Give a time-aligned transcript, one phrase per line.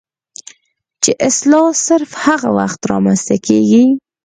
[1.03, 3.83] چې اصلاح صرف هغه وخت رامنځته کيږي